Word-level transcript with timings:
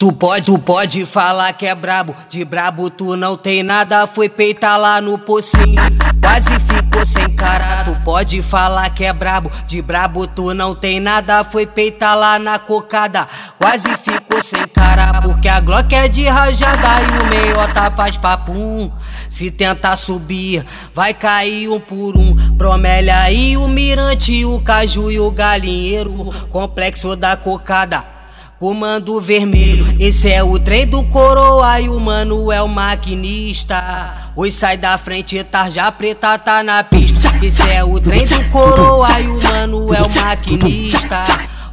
Tu 0.00 0.12
pode, 0.12 0.46
tu 0.46 0.56
pode 0.60 1.04
falar 1.04 1.52
que 1.54 1.66
é 1.66 1.74
brabo, 1.74 2.14
de 2.28 2.44
brabo 2.44 2.88
tu 2.88 3.16
não 3.16 3.36
tem 3.36 3.64
nada, 3.64 4.06
foi 4.06 4.28
peita 4.28 4.76
lá 4.76 5.00
no 5.00 5.18
pocinho, 5.18 5.74
quase 6.22 6.50
ficou 6.60 7.04
sem 7.04 7.28
cara. 7.34 7.82
Tu 7.82 8.04
pode 8.04 8.40
falar 8.40 8.90
que 8.90 9.04
é 9.04 9.12
brabo, 9.12 9.50
de 9.66 9.82
brabo 9.82 10.24
tu 10.28 10.54
não 10.54 10.72
tem 10.72 11.00
nada, 11.00 11.42
foi 11.42 11.66
peita 11.66 12.14
lá 12.14 12.38
na 12.38 12.60
cocada, 12.60 13.26
quase 13.58 13.88
ficou 13.96 14.40
sem 14.40 14.68
cara. 14.68 15.20
Porque 15.20 15.48
a 15.48 15.58
Glock 15.58 15.92
é 15.92 16.06
de 16.06 16.28
rajada 16.28 16.88
e 17.02 17.18
o 17.18 17.26
meiota 17.26 17.90
faz 17.90 18.16
papum. 18.16 18.92
Se 19.28 19.50
tentar 19.50 19.96
subir, 19.96 20.64
vai 20.94 21.12
cair 21.12 21.68
um 21.70 21.80
por 21.80 22.16
um. 22.16 22.34
Bromélia 22.52 23.32
e 23.32 23.56
o 23.56 23.66
mirante, 23.66 24.44
o 24.44 24.60
caju 24.60 25.10
e 25.10 25.18
o 25.18 25.28
galinheiro, 25.28 26.32
complexo 26.50 27.16
da 27.16 27.36
cocada. 27.36 28.16
Comando 28.58 29.20
vermelho, 29.20 29.77
esse 29.98 30.30
é 30.30 30.44
o 30.44 30.56
trem 30.60 30.86
do 30.86 31.02
coroa 31.04 31.80
e 31.80 31.88
o 31.88 31.98
mano 31.98 32.52
é 32.52 32.62
o 32.62 32.68
maquinista. 32.68 34.14
Oi, 34.36 34.48
sai 34.50 34.76
da 34.76 34.96
frente, 34.96 35.42
tarja 35.42 35.90
preta 35.90 36.38
tá 36.38 36.62
na 36.62 36.84
pista. 36.84 37.28
Esse 37.42 37.68
é 37.68 37.82
o 37.82 37.98
trem 37.98 38.24
do 38.24 38.44
coroa 38.50 39.20
e 39.20 39.26
o 39.26 39.42
mano 39.42 39.92
é 39.92 40.00
o 40.00 40.08
maquinista. 40.14 41.24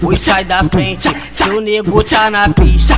Oi, 0.02 0.18
sai 0.18 0.44
da 0.44 0.64
frente, 0.64 1.08
seu 1.32 1.62
nego 1.62 2.04
tá 2.04 2.32
na 2.32 2.50
pista. 2.50 2.98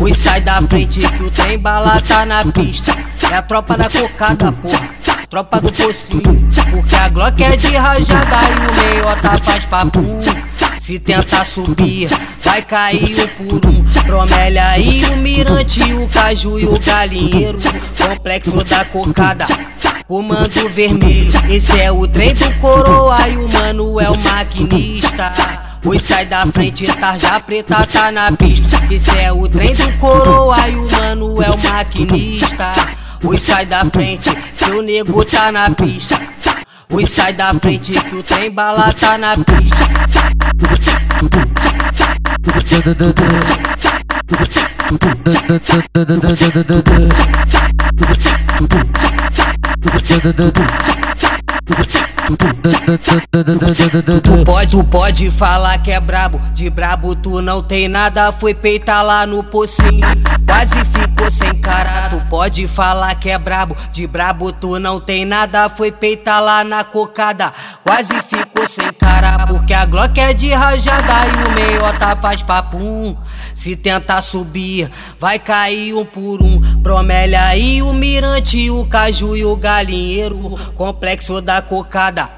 Oi, 0.00 0.12
sai 0.12 0.40
da 0.40 0.62
frente 0.62 1.00
que 1.00 1.22
o 1.24 1.30
trem 1.32 1.58
bala 1.58 2.00
tá 2.00 2.24
na 2.24 2.44
pista. 2.44 2.94
É 3.30 3.36
a 3.36 3.42
tropa 3.42 3.76
da 3.76 3.88
cocada, 3.90 4.52
porra. 4.52 4.88
Tropa 5.28 5.60
do 5.60 5.72
pocinho. 5.72 6.48
Porque 6.70 6.94
a 6.94 7.08
Glock 7.08 7.42
é 7.42 7.56
de 7.56 7.74
rajada 7.74 8.36
e 8.36 8.70
o 8.70 8.94
meiota 8.94 9.36
faz 9.42 9.64
papum. 9.64 10.20
Se 10.84 10.98
tentar 10.98 11.46
subir, 11.46 12.10
vai 12.42 12.60
cair 12.60 13.16
um 13.18 13.58
por 13.58 13.66
um. 13.70 13.82
Bromélia 14.02 14.78
e 14.78 15.02
o 15.06 15.16
mirante, 15.16 15.80
o 15.94 16.06
caju 16.06 16.58
e 16.58 16.66
o 16.66 16.78
galinheiro. 16.78 17.58
Complexo 17.96 18.62
da 18.62 18.84
cocada. 18.84 19.46
Comando 20.06 20.68
vermelho, 20.68 21.32
esse 21.48 21.80
é 21.80 21.90
o 21.90 22.06
trem 22.06 22.34
do 22.34 22.52
coroa 22.60 23.16
e 23.30 23.36
o 23.38 23.50
mano 23.50 23.98
é 23.98 24.10
o 24.10 24.18
maquinista. 24.18 25.32
Oi, 25.86 25.98
sai 25.98 26.26
da 26.26 26.46
frente, 26.48 26.84
tarja 27.00 27.40
preta 27.40 27.86
tá 27.86 28.12
na 28.12 28.30
pista. 28.32 28.78
Esse 28.90 29.18
é 29.18 29.32
o 29.32 29.48
trem 29.48 29.74
do 29.74 29.90
coroa 29.94 30.68
e 30.68 30.76
o 30.76 30.92
mano 30.92 31.42
é 31.42 31.48
o 31.48 31.56
maquinista. 31.62 32.72
Oi, 33.24 33.38
sai 33.38 33.64
da 33.64 33.86
frente, 33.86 34.30
seu 34.54 34.82
nego 34.82 35.24
tá 35.24 35.50
na 35.50 35.70
pista. 35.70 36.20
Oi, 36.94 37.04
sai 37.04 37.32
da 37.32 37.52
frente 37.54 37.90
que 37.90 38.14
o 38.14 38.22
trem 38.22 38.52
bala 38.52 38.92
tá 38.92 39.18
na 39.18 39.36
pista. 39.36 39.84
Tu 54.22 54.44
pode, 54.44 54.76
tu 54.76 54.84
pode 54.84 55.30
falar 55.30 55.78
que 55.78 55.90
é 55.90 56.00
brabo, 56.00 56.38
de 56.52 56.70
brabo 56.70 57.14
tu 57.14 57.40
não 57.40 57.62
tem 57.62 57.88
nada, 57.88 58.32
foi 58.32 58.54
peita 58.54 59.02
lá 59.02 59.26
no 59.26 59.42
pocinho, 59.42 60.06
quase 60.46 60.84
ficou 60.84 61.30
sem 61.30 61.54
cara. 61.60 62.08
Tu 62.10 62.20
pode 62.28 62.68
falar 62.68 63.14
que 63.16 63.30
é 63.30 63.38
brabo, 63.38 63.76
de 63.92 64.06
brabo 64.06 64.52
tu 64.52 64.78
não 64.78 65.00
tem 65.00 65.24
nada, 65.24 65.68
foi 65.68 65.92
peita 65.92 66.38
lá 66.40 66.64
na 66.64 66.84
cocada, 66.84 67.52
quase 67.84 68.14
ficou 68.22 68.68
sem 68.68 68.92
cara. 69.04 69.46
Porque 69.46 69.74
a 69.74 69.84
Glock 69.84 70.18
é 70.18 70.32
de 70.32 70.50
rajada 70.50 71.12
e 71.26 71.48
o 71.48 71.54
meiota 71.54 72.16
faz 72.16 72.42
papum. 72.42 73.16
Se 73.54 73.76
tentar 73.76 74.22
subir, 74.22 74.90
vai 75.20 75.38
cair 75.38 75.94
um 75.94 76.04
por 76.04 76.42
um. 76.42 76.58
Bromélia 76.58 77.56
e 77.56 77.82
o 77.82 77.92
mirante, 77.92 78.70
o 78.70 78.84
caju 78.86 79.36
e 79.36 79.44
o 79.44 79.54
galinheiro, 79.54 80.58
complexo 80.74 81.40
da 81.40 81.62
cocada. 81.62 82.28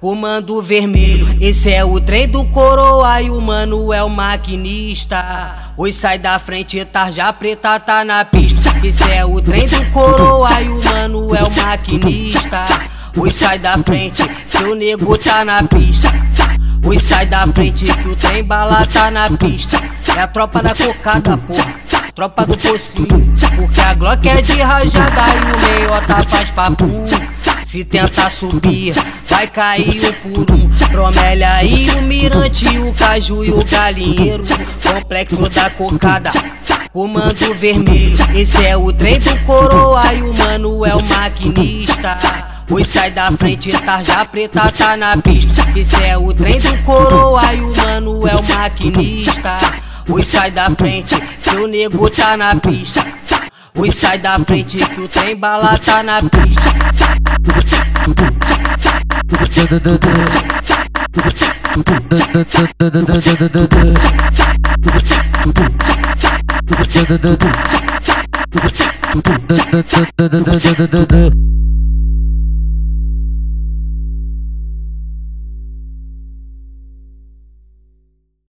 Comando 0.00 0.62
vermelho, 0.62 1.26
esse 1.42 1.70
é 1.70 1.84
o 1.84 2.00
trem 2.00 2.26
do 2.26 2.42
coroa 2.46 3.20
e 3.20 3.28
o 3.28 3.38
mano 3.38 3.92
é 3.92 4.02
o 4.02 4.08
maquinista. 4.08 5.54
Oi, 5.76 5.92
sai 5.92 6.18
da 6.18 6.38
frente, 6.38 6.82
tarja 6.86 7.30
preta 7.34 7.78
tá 7.78 8.02
na 8.02 8.24
pista. 8.24 8.70
Esse 8.82 9.02
é 9.10 9.26
o 9.26 9.42
trem 9.42 9.66
do 9.66 9.84
coroa 9.90 10.62
e 10.62 10.68
o 10.70 10.82
mano 10.82 11.34
é 11.34 11.42
o 11.42 11.50
maquinista. 11.50 12.64
Oi, 13.16 13.30
sai 13.30 13.58
da 13.58 13.76
frente, 13.78 14.24
seu 14.46 14.74
nego 14.74 15.18
tá 15.18 15.44
na 15.44 15.62
pista. 15.64 16.08
Oi, 16.86 16.96
sai 16.96 17.26
da 17.26 17.44
frente 17.48 17.84
que 17.84 18.08
o 18.08 18.14
trem 18.14 18.44
bala 18.44 18.86
tá 18.86 19.10
na 19.10 19.28
pista. 19.30 19.80
É 20.16 20.22
a 20.22 20.26
tropa 20.28 20.62
da 20.62 20.74
cocada, 20.74 21.36
porra. 21.36 21.74
Tropa 22.14 22.46
do 22.46 22.56
pocinho. 22.56 23.34
Porque 23.56 23.80
a 23.80 23.94
Glock 23.94 24.28
é 24.28 24.40
de 24.40 24.60
rajada 24.60 25.22
e 25.26 25.40
o 25.40 25.78
meiota 25.80 26.24
faz 26.28 26.50
papum. 26.50 27.04
Se 27.64 27.84
tentar 27.84 28.30
subir, 28.30 28.94
vai 29.26 29.46
cair 29.48 30.08
um 30.08 30.44
por 30.44 30.54
um. 30.54 30.68
Bromélia 30.88 31.64
e 31.64 31.90
o 31.90 32.02
mirante, 32.02 32.66
o 32.78 32.92
caju 32.94 33.44
e 33.44 33.50
o 33.50 33.64
galinheiro. 33.64 34.44
Complexo 34.82 35.48
da 35.48 35.68
cocada. 35.70 36.30
Comando 36.92 37.54
vermelho, 37.54 38.16
esse 38.34 38.64
é 38.64 38.76
o 38.76 38.92
trem 38.92 39.18
do 39.18 39.36
coroa 39.46 40.12
e 40.14 40.22
o 40.22 40.34
mano 40.36 40.84
é 40.84 40.94
o 40.94 41.02
maquinista. 41.02 42.49
Oi, 42.72 42.84
sai 42.84 43.10
da 43.10 43.32
frente, 43.32 43.72
tarja 43.84 44.24
preta 44.26 44.70
tá 44.70 44.96
na 44.96 45.16
pista. 45.16 45.66
Esse 45.76 46.04
é 46.04 46.16
o 46.16 46.32
trem 46.32 46.60
do 46.60 46.78
coroa 46.84 47.52
e 47.52 47.60
o 47.62 47.76
mano 47.76 48.28
é 48.28 48.36
o 48.36 48.42
maquinista. 48.54 49.56
Oi, 50.08 50.22
sai 50.22 50.52
da 50.52 50.70
frente, 50.70 51.20
seu 51.40 51.66
nego 51.66 52.08
tá 52.08 52.36
na 52.36 52.54
pista. 52.54 53.04
Oi, 53.76 53.90
sai 53.90 54.18
da 54.18 54.38
frente 54.38 54.76
que 54.76 55.00
o 55.00 55.08
trem 55.08 55.34
bala 55.34 55.76
tá 55.78 56.00
na 56.04 56.22
pista. 56.22 56.70